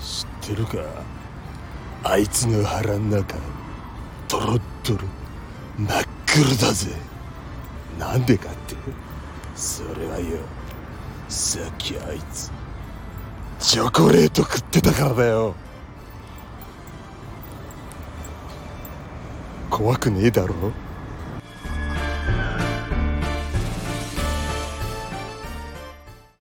[0.00, 0.78] 知ってるか？
[2.02, 3.36] あいつの腹ん中
[4.28, 5.00] ドロッドロ
[5.78, 6.92] 真っ黒だぜ。
[7.98, 8.76] なんでかって？
[9.54, 10.38] それはよ
[11.28, 12.50] さっきあいつ
[13.58, 15.54] チョコレート食ってたからだよ。
[19.68, 20.54] 怖くねえだろ？